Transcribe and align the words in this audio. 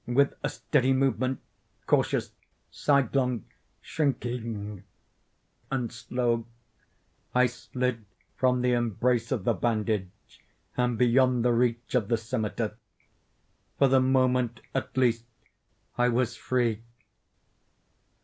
With 0.07 0.33
a 0.41 0.49
steady 0.49 0.93
movement—cautious, 0.93 2.31
sidelong, 2.71 3.45
shrinking, 3.81 4.83
and 5.69 5.91
slow—I 5.93 7.45
slid 7.45 8.03
from 8.35 8.61
the 8.63 8.71
embrace 8.73 9.31
of 9.31 9.43
the 9.43 9.53
bandage 9.53 10.09
and 10.75 10.97
beyond 10.97 11.45
the 11.45 11.53
reach 11.53 11.93
of 11.93 12.07
the 12.07 12.17
scimitar. 12.17 12.77
For 13.77 13.87
the 13.87 14.01
moment, 14.01 14.61
at 14.73 14.97
least, 14.97 15.25
I 15.99 16.09
was 16.09 16.35
free. 16.35 16.81